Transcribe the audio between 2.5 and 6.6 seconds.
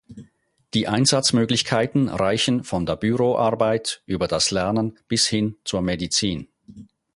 von der Büroarbeit über das Lernen bis hin zur Medizin.